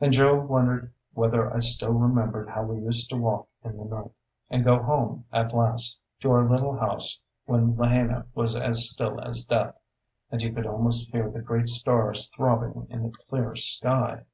[0.00, 4.12] And Joe wondered whether I still remembered how we used to walk in the night,
[4.48, 9.44] and go home, at last, to our little house when Lahaina was as still as
[9.44, 9.74] death,
[10.30, 14.26] and you could almost hear the great stars throbbing in the clear sky!